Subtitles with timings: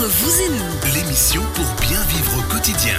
[0.00, 2.96] Entre vous et nous, L'émission pour bien vivre au quotidien.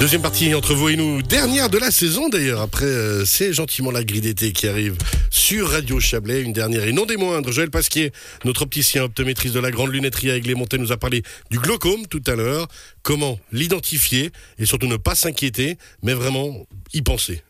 [0.00, 2.60] Deuxième partie entre vous et nous, dernière de la saison d'ailleurs.
[2.60, 4.98] Après, euh, c'est gentiment la grille d'été qui arrive
[5.30, 7.50] sur Radio Chablais, une dernière et non des moindres.
[7.52, 8.12] Joël Pasquier,
[8.44, 12.22] notre opticien optométriste de la Grande Lunetterie à Aigles-Montais, nous a parlé du glaucome tout
[12.26, 12.68] à l'heure.
[13.02, 17.42] Comment l'identifier et surtout ne pas s'inquiéter, mais vraiment y penser,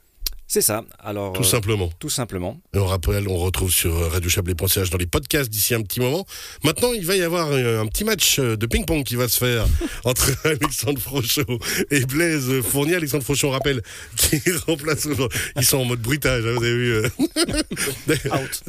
[0.50, 0.82] C'est ça.
[0.98, 1.88] Alors, tout euh, simplement.
[2.00, 2.60] tout simplement.
[2.74, 6.26] Et on rappelle, on retrouve sur radiochablais.ch dans les podcasts d'ici un petit moment.
[6.64, 9.38] Maintenant, il va y avoir euh, un petit match euh, de ping-pong qui va se
[9.38, 9.64] faire
[10.04, 11.60] entre Alexandre Frochot
[11.92, 12.96] et Blaise Fournier.
[12.96, 13.80] Alexandre Frochot, on rappelle,
[14.16, 15.38] qui remplace aujourd'hui.
[15.54, 17.02] Ils sont en mode bruitage, hein, vous avez vu.
[18.32, 18.62] Out.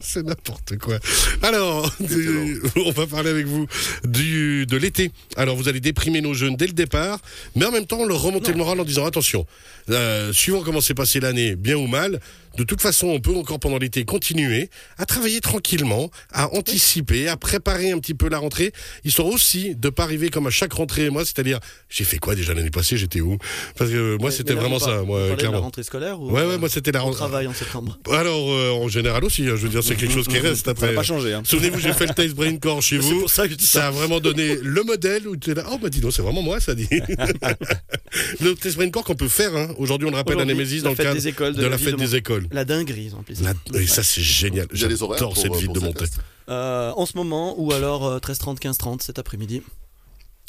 [0.00, 0.98] C'est n'importe quoi.
[1.42, 3.66] Alors, du- on va parler avec vous
[4.04, 5.10] du, de l'été.
[5.36, 7.18] Alors, vous allez déprimer nos jeunes dès le départ,
[7.54, 9.46] mais en même temps, leur remonter le moral en disant attention,
[9.90, 12.20] euh, suivant comment s'est passée l'année, bien ou mal,
[12.56, 17.36] de toute façon, on peut encore pendant l'été continuer à travailler tranquillement, à anticiper, à
[17.36, 18.72] préparer un petit peu la rentrée,
[19.04, 21.58] histoire aussi de pas arriver comme à chaque rentrée, moi, c'est-à-dire,
[21.88, 23.38] j'ai fait quoi déjà l'année passée, j'étais où?
[23.76, 25.60] Parce que moi, c'était vraiment ça, moi, de la clairement.
[25.60, 27.18] rentrée scolaire ou Ouais, ouais, euh, moi, c'était la rentrée.
[27.18, 27.98] travaille en septembre?
[28.10, 30.70] Alors, euh, en général aussi, hein, je veux dire, c'est quelque chose qui reste Ça
[30.72, 30.88] après.
[30.88, 31.32] n'a pas changé.
[31.32, 31.42] Hein.
[31.44, 33.20] Souvenez-vous, j'ai fait le taste brain core chez C'est vous.
[33.20, 33.86] pour ça que je dis Ça ça.
[33.88, 35.64] a vraiment donné le modèle où tu es là.
[35.70, 36.88] Oh, bah dis donc, c'est vraiment moi, ça dit.
[38.40, 39.68] le test brain core qu'on peut faire, hein.
[39.78, 41.96] Aujourd'hui, on le rappelle à Némésis dans le cadre des écoles, de, la fête de
[41.96, 42.10] des Mont-
[42.50, 43.52] La dinguerie, ils ont appelé ça.
[43.72, 44.66] La- et ça, c'est génial.
[44.72, 49.02] J'adore cette euh, ville de tests Euh, en ce moment, ou alors euh, 13h30, 15h30
[49.02, 49.62] cet après-midi.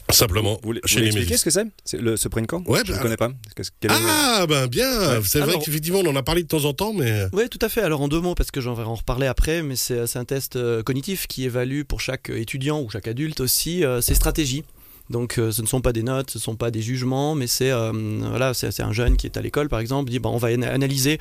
[0.09, 1.15] Simplement, Vous voulez, vous chez Némésis.
[1.21, 1.49] expliquer ce que
[1.85, 3.29] c'est ce print camp Ouais, Je ne bah, connais pas.
[3.57, 5.21] Est Ah, ben bien.
[5.23, 7.25] C'est vrai qu'effectivement, on en a parlé de temps en temps, mais.
[7.31, 7.81] Oui, tout à fait.
[7.81, 10.25] Alors en deux mots, parce que j'en vais en reparler après, mais c'est c'est un
[10.25, 14.63] test euh, cognitif qui évalue pour chaque étudiant ou chaque adulte aussi euh, ses stratégies.
[15.09, 17.47] Donc euh, ce ne sont pas des notes, ce ne sont pas des jugements, mais
[17.47, 20.37] c'est euh, voilà, c'est un jeune qui est à l'école par exemple, dit bon, on
[20.37, 21.17] va ana- analyser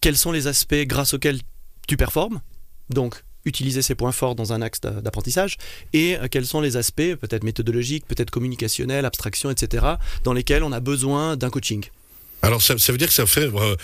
[0.00, 1.40] quels sont les aspects grâce auxquels
[1.86, 2.40] tu performes.
[2.90, 5.56] Donc utiliser ses points forts dans un axe d'a- d'apprentissage
[5.92, 9.86] et euh, quels sont les aspects peut-être méthodologiques, peut-être communicationnels, abstraction, etc.,
[10.24, 11.84] dans lesquels on a besoin d'un coaching.
[12.42, 13.76] Alors ça, ça veut dire que ça fait, euh,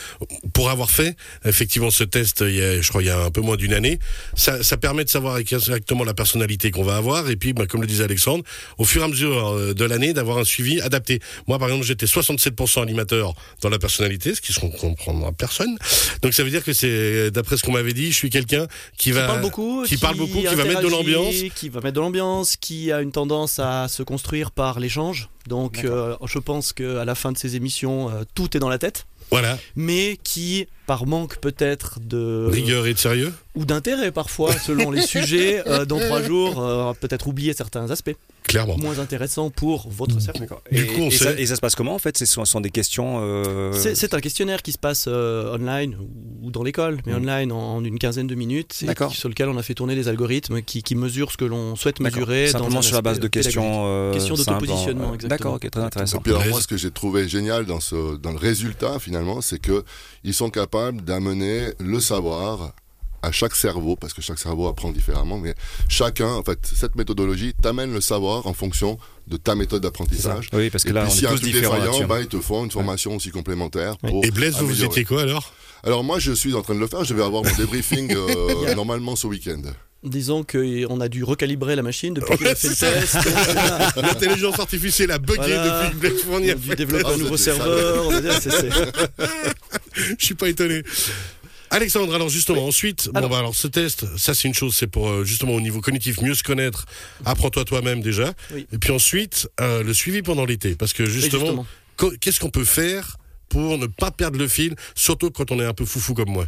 [0.52, 3.30] pour avoir fait effectivement ce test, il y a, je crois il y a un
[3.30, 3.98] peu moins d'une année,
[4.34, 7.80] ça, ça permet de savoir exactement la personnalité qu'on va avoir et puis, bah, comme
[7.80, 8.44] le disait Alexandre,
[8.78, 11.20] au fur et à mesure euh, de l'année, d'avoir un suivi adapté.
[11.48, 15.76] Moi, par exemple, j'étais 67% animateur dans la personnalité, ce qui ne comprendra personne.
[16.22, 18.66] Donc ça veut dire que c'est, d'après ce qu'on m'avait dit, je suis quelqu'un
[18.96, 21.34] qui va qui parle beaucoup, qui parle beaucoup, qui va mettre de l'ambiance.
[21.54, 25.28] qui va mettre de l'ambiance, qui a une tendance à se construire par l'échange.
[25.46, 28.78] Donc, euh, je pense qu'à la fin de ces émissions, euh, tout est dans la
[28.78, 33.32] tête, Voilà, mais qui, par manque peut-être de rigueur et de sérieux.
[33.54, 38.14] ou d'intérêt parfois, selon les sujets, euh, dans trois jours, euh, peut-être oublier certains aspects
[38.44, 38.76] Clairement.
[38.76, 40.44] moins intéressants pour votre cerveau.
[40.70, 42.18] Et, coup, on et sait- ça, et ça se passe comment en fait?
[42.18, 43.20] Ce sont, sont des questions.
[43.22, 45.96] euh, C'est- un questionnaire qui se passe euh, online
[46.42, 47.16] ou dans l'école, mais Mm.
[47.22, 49.10] online en, en une quinzaine de minutes, et D'accord.
[49.12, 51.74] qui- sur lequel on a fait tourner des algorithmes qui, qui mesurent ce que l'on
[51.76, 52.48] souhaite mesurer.
[52.48, 53.84] Simplement sur la base de questions.
[53.86, 55.28] euh, Questions d'autopositionnement, euh, exactement.
[55.28, 56.18] D'accord, ok, très intéressant.
[56.18, 59.40] Et puis alors moi, ce que j'ai trouvé génial dans, ce, dans le résultat, finalement,
[59.40, 59.84] c'est que
[60.24, 62.72] ils sont capables d'amener le savoir
[63.24, 65.54] à chaque cerveau, parce que chaque cerveau apprend différemment, mais
[65.88, 68.98] chacun, en fait, cette méthodologie t'amène le savoir en fonction
[69.28, 70.48] de ta méthode d'apprentissage.
[70.52, 72.20] Oui, parce que Et là, puis on s'il y est tous truc différents défaillant, bah,
[72.20, 74.86] ils te font une formation aussi complémentaire pour Et Blaise, vous, vous améliorer.
[74.90, 75.52] étiez quoi alors?
[75.84, 77.04] Alors moi, je suis en train de le faire.
[77.04, 79.62] Je vais avoir mon débriefing euh, normalement ce week-end.
[80.04, 83.16] Disons qu'on a dû recalibrer la machine depuis qu'il a fait le test.
[83.96, 85.90] L'intelligence artificielle a bugué Voilà.
[85.94, 87.44] depuis que Fournier On a dû développer Ah, un nouveau ça.
[87.54, 88.10] serveur.
[90.18, 90.82] Je suis pas étonné.
[91.70, 95.08] Alexandre, alors justement, ensuite, bon bah alors ce test, ça c'est une chose, c'est pour
[95.08, 96.84] euh, justement au niveau cognitif mieux se connaître.
[97.24, 98.34] Apprends-toi toi-même déjà.
[98.52, 98.66] Oui.
[98.72, 101.64] Et puis ensuite, euh, le suivi pendant l'été, parce que justement,
[101.96, 102.10] justement.
[102.20, 103.16] qu'est-ce qu'on peut faire
[103.48, 106.46] pour ne pas perdre le fil, surtout quand on est un peu foufou comme moi?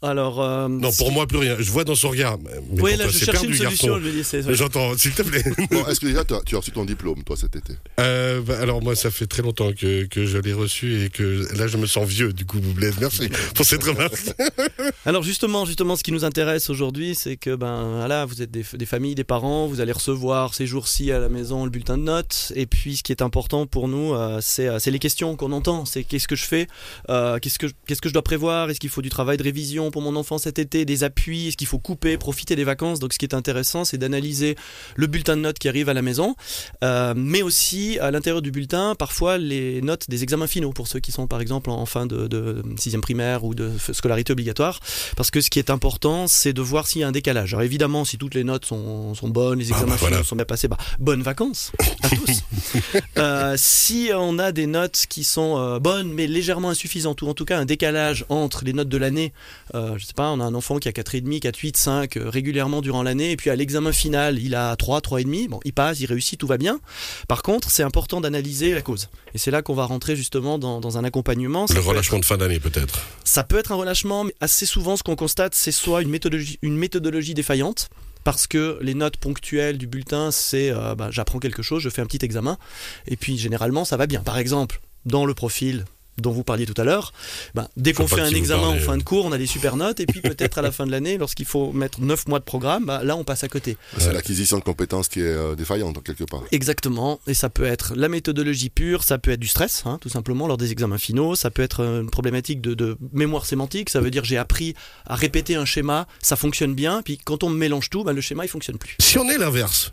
[0.00, 1.56] Alors, euh, Non, pour moi plus rien.
[1.58, 2.38] Je vois dans son regard.
[2.38, 2.50] Mais
[2.80, 3.76] oui, là, toi, je cherche perdu, une
[4.22, 4.54] solution.
[4.54, 5.42] J'entends, s'il te plaît.
[5.70, 7.74] Bon, est-ce que déjà tu as, tu as reçu ton diplôme, toi, cet été?
[7.98, 11.46] Euh, bah, alors moi, ça fait très longtemps que, que je l'ai reçu et que
[11.56, 12.32] là, je me sens vieux.
[12.32, 14.14] Du coup, Blaise, merci pour cette remarque.
[15.04, 18.64] Alors justement, justement, ce qui nous intéresse aujourd'hui, c'est que ben voilà, vous êtes des,
[18.74, 22.02] des familles, des parents, vous allez recevoir ces jours-ci à la maison le bulletin de
[22.04, 22.52] notes.
[22.54, 25.52] Et puis, ce qui est important pour nous, euh, c'est euh, c'est les questions qu'on
[25.52, 25.84] entend.
[25.84, 26.66] C'est qu'est-ce que je fais,
[27.10, 29.87] Euh, qu'est-ce que qu'est-ce que je dois prévoir, est-ce qu'il faut du travail de révision?
[29.90, 32.98] Pour mon enfant cet été, des appuis, est-ce qu'il faut couper, profiter des vacances.
[32.98, 34.56] Donc, ce qui est intéressant, c'est d'analyser
[34.96, 36.34] le bulletin de notes qui arrive à la maison,
[36.84, 41.00] euh, mais aussi à l'intérieur du bulletin, parfois les notes des examens finaux pour ceux
[41.00, 44.80] qui sont par exemple en fin de, de sixième primaire ou de scolarité obligatoire.
[45.16, 47.54] Parce que ce qui est important, c'est de voir s'il y a un décalage.
[47.54, 50.16] Alors évidemment, si toutes les notes sont, sont bonnes, les Ah, examens bah, voilà.
[50.16, 52.42] finaux sont bien passés, bah, bonnes vacances à tous.
[53.16, 57.34] Euh, si on a des notes qui sont euh, bonnes mais légèrement insuffisantes, ou en
[57.34, 59.32] tout cas un décalage entre les notes de l'année
[59.96, 62.80] je sais pas, on a un enfant qui a 4,5, 4, 8, 5 euh, régulièrement
[62.80, 66.06] durant l'année, et puis à l'examen final, il a 3, 3,5, bon, il passe, il
[66.06, 66.80] réussit, tout va bien.
[67.28, 69.08] Par contre, c'est important d'analyser la cause.
[69.34, 71.66] Et c'est là qu'on va rentrer justement dans, dans un accompagnement.
[71.66, 73.00] Ça Le relâchement de fin d'année peut-être.
[73.24, 76.58] ça peut être un relâchement, mais assez souvent, ce qu'on constate, c'est soit une méthodologie,
[76.62, 77.90] une méthodologie défaillante,
[78.24, 82.02] parce que les notes ponctuelles du bulletin, c'est euh, bah, j'apprends quelque chose, je fais
[82.02, 82.58] un petit examen,
[83.06, 84.20] et puis généralement, ça va bien.
[84.20, 85.84] Par exemple, dans le profil
[86.20, 87.12] dont vous parliez tout à l'heure,
[87.54, 88.98] bah, dès qu'on fait un examen en fin euh.
[88.98, 91.18] de cours, on a des super notes, et puis peut-être à la fin de l'année,
[91.18, 93.76] lorsqu'il faut mettre 9 mois de programme, bah, là, on passe à côté.
[93.98, 96.42] C'est l'acquisition de compétences qui est euh, défaillante, en quelque part.
[96.52, 100.08] Exactement, et ça peut être la méthodologie pure, ça peut être du stress, hein, tout
[100.08, 103.90] simplement, lors des examens finaux, ça peut être euh, une problématique de, de mémoire sémantique,
[103.90, 104.74] ça veut dire j'ai appris
[105.06, 108.44] à répéter un schéma, ça fonctionne bien, puis quand on mélange tout, bah, le schéma
[108.44, 108.96] il fonctionne plus.
[109.00, 109.92] Si on est l'inverse.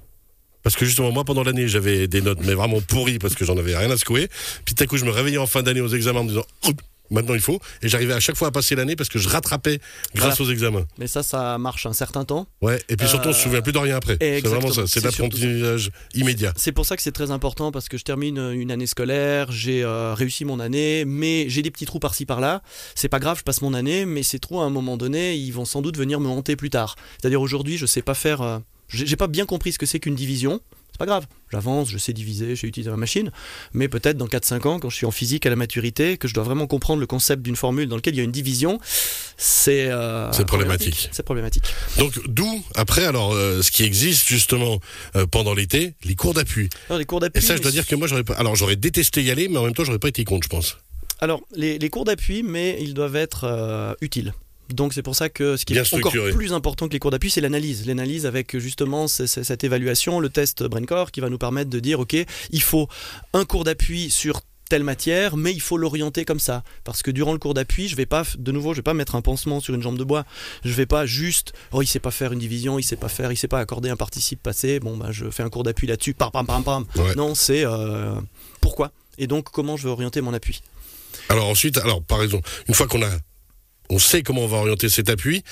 [0.65, 3.55] Parce que justement, moi, pendant l'année, j'avais des notes, mais vraiment pourries, parce que j'en
[3.55, 4.27] avais rien à secouer.
[4.65, 6.45] Puis tout à coup, je me réveillais en fin d'année aux examens en me disant,
[6.67, 6.81] Oup,
[7.11, 7.59] maintenant il faut.
[7.83, 9.79] Et j'arrivais à chaque fois à passer l'année parce que je rattrapais
[10.15, 10.85] grâce aux examens.
[10.97, 12.47] Mais ça, ça marche un certain temps.
[12.63, 12.81] Ouais.
[12.89, 14.17] Et puis surtout, on se Euh, souvient plus de rien après.
[14.19, 14.87] C'est vraiment ça.
[14.87, 16.51] C'est l'apprentissage immédiat.
[16.57, 19.83] C'est pour ça que c'est très important parce que je termine une année scolaire, j'ai
[19.83, 22.63] euh, réussi mon année, mais j'ai des petits trous par-ci par-là.
[22.95, 25.51] C'est pas grave, je passe mon année, mais ces trous à un moment donné, ils
[25.51, 26.95] vont sans doute venir me hanter plus tard.
[27.21, 28.57] C'est-à-dire aujourd'hui, je sais pas faire, euh,
[28.95, 30.61] j'ai pas bien compris ce que c'est qu'une division.
[30.91, 33.29] C'est pas grave, j'avance, je sais diviser, je sais utiliser ma machine,
[33.73, 36.33] mais peut-être dans 4-5 ans, quand je suis en physique à la maturité, que je
[36.33, 38.79] dois vraiment comprendre le concept d'une formule dans lequel il y a une division,
[39.35, 41.09] c'est euh, C'est problématique.
[41.11, 41.65] C'est problématique.
[41.97, 44.79] Donc, d'où, après, alors, euh, ce qui existe justement
[45.17, 46.69] euh, pendant l'été, les cours d'appui.
[46.89, 47.41] Les cours Et d'appui.
[47.41, 48.35] ça, je dois dire que moi, j'aurais pas.
[48.35, 50.77] Alors, j'aurais détesté y aller, mais en même temps, j'aurais pas été contre, je pense.
[51.19, 54.33] Alors, les, les cours d'appui, mais ils doivent être utiles.
[54.69, 57.11] Donc c'est pour ça que ce qui Bien est encore plus important que les cours
[57.11, 57.85] d'appui, c'est l'analyse.
[57.85, 61.79] L'analyse avec justement c- c- cette évaluation, le test BrainCore, qui va nous permettre de
[61.79, 62.15] dire, OK,
[62.51, 62.87] il faut
[63.33, 66.63] un cours d'appui sur telle matière, mais il faut l'orienter comme ça.
[66.83, 69.13] Parce que durant le cours d'appui, je vais pas, de nouveau, je vais pas mettre
[69.13, 70.25] un pansement sur une jambe de bois.
[70.63, 73.31] Je vais pas juste, oh, il sait pas faire une division, il sait pas faire,
[73.31, 74.79] il sait pas accorder un participe passé.
[74.79, 76.15] Bon, bah, je fais un cours d'appui là-dessus.
[76.15, 76.85] Pam, pam, pam, pam.
[76.95, 77.13] Ouais.
[77.15, 78.15] Non, c'est euh,
[78.59, 78.91] pourquoi?
[79.19, 80.63] Et donc, comment je vais orienter mon appui?
[81.29, 83.09] Alors ensuite, alors par exemple, une fois qu'on a,
[83.89, 85.43] on sait comment on va orienter cet appui,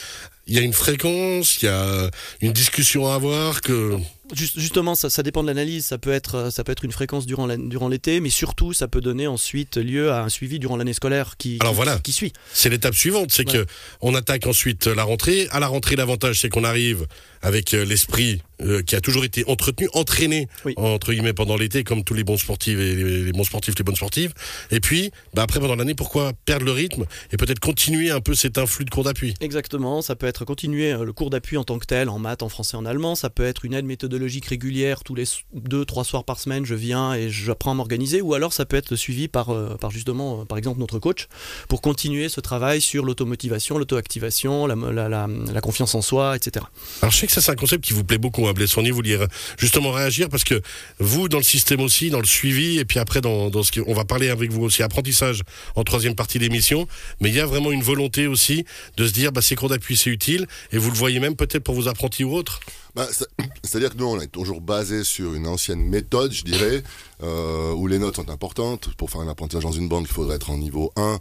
[0.48, 2.10] il y a une fréquence, il y a
[2.42, 3.98] une discussion à avoir que.
[4.34, 5.86] Juste- justement, ça, ça dépend de l'analyse.
[5.86, 8.88] Ça peut être, ça peut être une fréquence durant la- durant l'été, mais surtout, ça
[8.88, 12.00] peut donner ensuite lieu à un suivi durant l'année scolaire qui, Alors qui, voilà.
[12.00, 12.34] qui suit.
[12.52, 13.60] C'est l'étape suivante, c'est Ouais.
[13.64, 13.66] que
[14.02, 15.48] on attaque ensuite la rentrée.
[15.52, 17.06] À la rentrée, l'avantage c'est qu'on arrive
[17.42, 20.74] avec euh, l'esprit euh, qui a toujours été entretenu, entraîné Oui.
[20.78, 23.84] entre guillemets pendant l'été, comme tous les bons sportifs et les, les bons sportifs, les
[23.84, 24.34] bonnes sportives.
[24.72, 28.34] Et puis, bah, après pendant l'année, pourquoi perdre le rythme et peut-être continuer un peu
[28.36, 29.34] cet influx de cours d'appui?
[29.42, 30.02] Exactement.
[30.02, 32.50] Ça peut être continuer euh, le cours d'appui en tant que tel, en maths, en
[32.50, 33.16] français, en allemand.
[33.16, 36.66] Ça peut être une aide méthodologique régulière tous les deux, trois soirs par semaine.
[36.66, 38.22] Je viens et j'apprends à m'organiser.
[38.22, 41.28] Ou alors, ça peut être suivi par, euh, par justement, par exemple, notre coach
[41.68, 46.66] pour continuer ce travail sur l'automotivation, l'auto-activation, la, la, la- la confiance en soi, etc.
[47.02, 48.98] Alors je sais que ça c'est un concept qui vous plaît beaucoup, hein, Blessoni, vous
[48.98, 49.18] vouliez
[49.58, 50.62] justement réagir parce que
[51.00, 53.82] vous dans le système aussi, dans le suivi et puis après dans, dans ce qui,
[53.86, 55.42] on va parler avec vous aussi apprentissage
[55.76, 56.88] en troisième partie d'émission,
[57.20, 58.66] mais il y a vraiment une volonté aussi
[58.98, 61.64] de se dire bah ces cours d'appui c'est utile et vous le voyez même peut-être
[61.64, 62.60] pour vos apprentis ou autres.
[62.96, 63.28] Bah, c'est-
[63.66, 66.84] C'est-à-dire que nous, on est toujours basé sur une ancienne méthode, je dirais,
[67.24, 68.90] euh, où les notes sont importantes.
[68.98, 71.18] Pour faire un apprentissage dans une banque, il faudrait être en niveau 1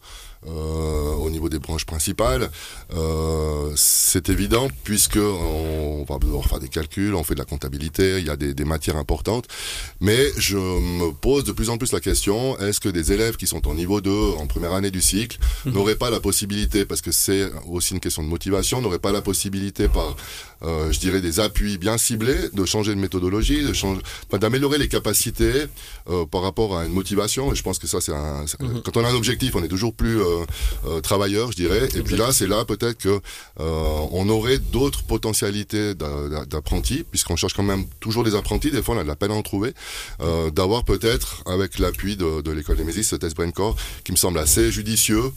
[0.49, 2.51] euh, au niveau des branches principales.
[2.95, 8.19] Euh, c'est évident, puisque on va devoir faire des calculs, on fait de la comptabilité,
[8.19, 9.47] il y a des, des matières importantes.
[10.01, 13.47] Mais je me pose de plus en plus la question, est-ce que des élèves qui
[13.47, 17.13] sont en niveau 2, en première année du cycle, n'auraient pas la possibilité, parce que
[17.13, 20.17] c'est aussi une question de motivation, n'auraient pas la possibilité par,
[20.63, 24.79] euh, je dirais, des appuis bien ciblés, de changer de méthodologie, de changer, enfin, d'améliorer
[24.79, 25.65] les capacités
[26.11, 27.53] euh, par rapport à une motivation.
[27.53, 28.83] Et je pense que ça, c'est un, Mhm.
[28.85, 30.45] quand on a un objectif, on est toujours plus euh,
[30.87, 31.89] euh, travailleur, je dirais.
[31.95, 33.21] Et puis là, c'est là peut-être que
[33.59, 38.71] on aurait d'autres potentialités d'a- d'a- d'apprentis, puisqu'on cherche quand même toujours des apprentis.
[38.71, 39.75] Des fois, on a de la peine à en trouver.
[40.55, 44.17] D'avoir peut-être, avec l'appui de, de l'école des Mésis, ce test Brain Core, qui me
[44.17, 45.33] semble assez judicieux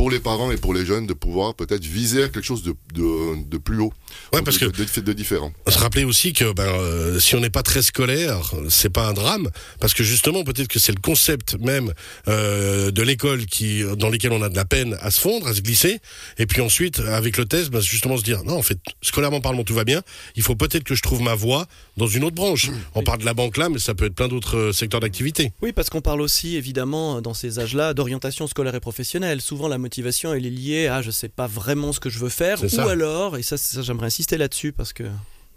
[0.00, 2.74] pour les parents et pour les jeunes de pouvoir peut-être viser à quelque chose de,
[2.94, 3.92] de, de plus haut.
[4.32, 5.52] Ouais, parce de, que- de, différent.
[5.68, 9.12] Se rappeler aussi que ben, euh, si on n'est pas très scolaire, c'est pas un
[9.12, 11.92] drame, parce que justement peut-être que c'est le concept même
[12.28, 15.52] euh, de l'école qui, dans lequel on a de la peine à se fondre, à
[15.52, 15.98] se glisser,
[16.38, 19.64] et puis ensuite avec le test, ben, justement se dire non en fait scolairement parlant
[19.64, 20.00] tout va bien,
[20.34, 21.66] il faut peut-être que je trouve ma voie
[22.00, 22.70] dans une autre branche.
[22.94, 25.52] On parle de la banque là, mais ça peut être plein d'autres euh, secteurs d'activité.
[25.60, 29.40] Oui, parce qu'on parle aussi évidemment dans ces âges-là d'orientation scolaire et professionnelle.
[29.40, 32.30] Souvent, la motivation elle est liée à je sais pas vraiment ce que je veux
[32.30, 35.04] faire, ou alors, et ça, ça, j'aimerais insister là-dessus parce que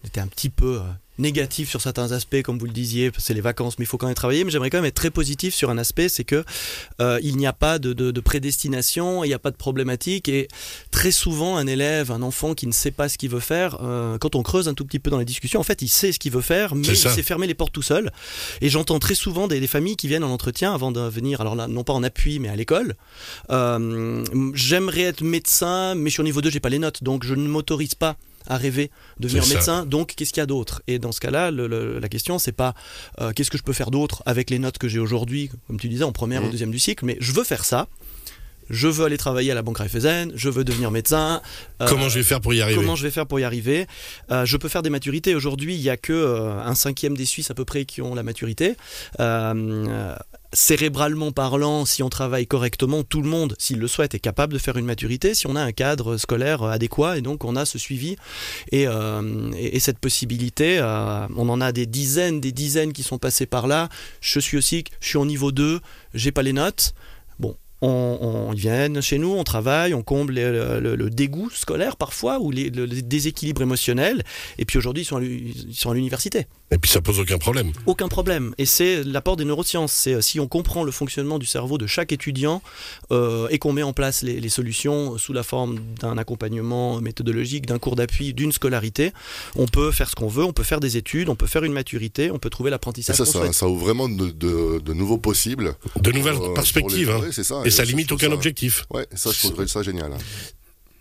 [0.05, 0.81] était un petit peu euh,
[1.19, 4.07] négatif sur certains aspects, comme vous le disiez, c'est les vacances, mais il faut quand
[4.07, 4.43] même travailler.
[4.43, 6.43] Mais j'aimerais quand même être très positif sur un aspect, c'est que
[7.01, 10.27] euh, il n'y a pas de, de, de prédestination, il n'y a pas de problématique,
[10.27, 10.47] et
[10.91, 14.17] très souvent un élève, un enfant qui ne sait pas ce qu'il veut faire, euh,
[14.17, 16.19] quand on creuse un tout petit peu dans les discussions, en fait, il sait ce
[16.19, 18.11] qu'il veut faire, mais il s'est fermé les portes tout seul.
[18.61, 21.55] Et j'entends très souvent des, des familles qui viennent en entretien avant de venir, alors
[21.55, 22.95] là, non pas en appui, mais à l'école.
[23.51, 27.23] Euh, J'aimerais être médecin, mais je suis au niveau 2, j'ai pas les notes, donc
[27.23, 29.85] je ne m'autorise pas à rêver de devenir médecin.
[29.85, 30.81] Donc, qu'est-ce qu'il y a d'autre?
[30.87, 32.73] Et dans ce cas-là, le- le- la question, c'est pas
[33.21, 35.87] euh, qu'est-ce que je peux faire d'autre avec les notes que j'ai aujourd'hui, comme tu
[35.89, 37.87] disais, en première ou deuxième du cycle, mais je veux faire ça.
[38.73, 41.41] Je veux aller travailler à la Banque Raiffeisen, je veux devenir médecin.
[41.81, 43.85] euh, Comment je vais faire pour y arriver Comment je vais faire pour y arriver
[44.31, 45.35] Euh, Je peux faire des maturités.
[45.35, 48.15] Aujourd'hui, il n'y a que euh, un cinquième des Suisses à peu près qui ont
[48.15, 48.75] la maturité.
[50.55, 54.59] Cérébralement parlant, si on travaille correctement, tout le monde, s'il le souhaite, est capable de
[54.59, 57.79] faire une maturité si on a un cadre scolaire adéquat et donc on a ce
[57.79, 58.17] suivi
[58.71, 60.79] et, et, et cette possibilité.
[60.79, 63.89] on en a des dizaines, des dizaines qui sont passés par là.
[64.21, 65.79] Je suis aussi, je suis en niveau 2,
[66.13, 66.93] j'ai pas les notes.
[67.85, 71.97] On, on- ils viennent chez nous, on travaille, on comble le, le- le dégoût scolaire
[71.97, 74.23] parfois ou les- le, le déséquilibre émotionnel.
[74.57, 76.47] Et puis aujourd'hui, ils sont à l'u- ils sont à l'université.
[76.71, 77.71] Et puis ça pose aucun problème.
[77.85, 78.55] Aucun problème.
[78.57, 79.91] Et c'est l'apport des neurosciences.
[79.91, 82.61] C'est euh, si on comprend le fonctionnement du cerveau de chaque étudiant
[83.11, 87.65] euh, et qu'on met en place les, les solutions sous la forme d'un accompagnement méthodologique,
[87.65, 89.11] d'un cours d'appui, d'une scolarité,
[89.55, 91.73] on peut faire ce qu'on veut, on peut faire des études, on peut faire une
[91.73, 95.75] maturité, on peut trouver l'apprentissage ça, ça, ça ouvre vraiment de, de- de nouveaux possibles.
[96.01, 97.09] De nouvelles euh, perspectives.
[97.11, 97.21] hein.
[97.31, 97.61] c'est ça.
[97.65, 98.85] Et ça limite trouve aucun ça- objectif.
[98.91, 100.11] Ouais, ça, je trouverais ça génial.
[100.13, 100.17] hein.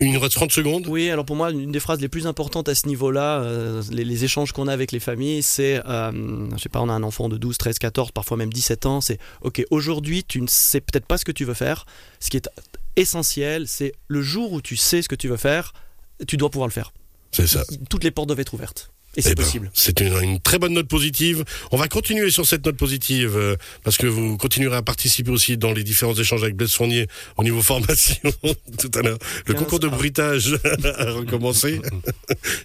[0.01, 0.85] Il nous reste 30 secondes.
[0.87, 4.03] Oui, alors pour moi, une des phrases les plus importantes à ce niveau-là, euh, les,
[4.03, 7.03] les échanges qu'on a avec les familles, c'est, euh, je sais pas, on a un
[7.03, 10.81] enfant de 12, 13, 14, parfois même 17 ans, c'est, ok, aujourd'hui, tu ne sais
[10.81, 11.85] peut-être pas ce que tu veux faire.
[12.19, 12.49] Ce qui est
[12.97, 15.73] essentiel, c'est le jour où tu sais ce que tu veux faire,
[16.27, 16.91] tu dois pouvoir le faire.
[17.31, 17.63] C'est ça.
[17.89, 18.91] Toutes les portes doivent être ouvertes.
[19.15, 19.71] Et c'est Eh ben, possible.
[19.73, 21.43] C'est une, une très bonne note positive.
[21.71, 25.55] On va continuer sur cette note positive euh, parce que vous continuerez à participer aussi
[25.57, 28.15] dans les différents échanges avec Blaise Fournier au niveau formation
[28.79, 29.19] tout à l'heure.
[29.45, 30.57] Le 15 concours de bruitage
[30.97, 31.79] a recommencé.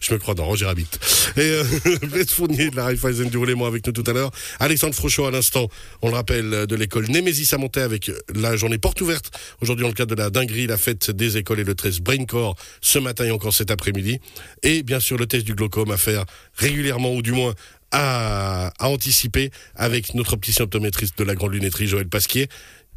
[0.00, 0.88] Je me crois dans Roger Rabbit.
[1.36, 1.64] Et euh,
[2.10, 4.30] Blaise Fournier de la Raiffeisen du Roulement avec nous tout à l'heure.
[4.58, 5.68] Alexandre Frochot à l'instant,
[6.00, 9.30] on le rappelle, euh, de l'école Némésis à Montaix avec la journée porte ouverte.
[9.60, 12.56] Aujourd'hui dans le cadre de la dinguerie, la fête des écoles et le 13 Braincore
[12.80, 14.18] ce matin et encore cet après-midi.
[14.62, 17.54] Et bien sûr le test du glaucome à faire régulièrement ou du moins
[17.92, 22.48] à, anticiper avec notre opticien optométriste de la grande lunetterie Joël Pasquier.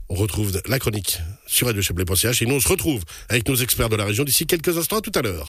[0.10, 3.96] On retrouve la chronique sur radiochablais.ch et nous on se retrouve avec nos experts de
[3.96, 4.98] la région d'ici quelques instants.
[4.98, 5.40] À tout à l'heure.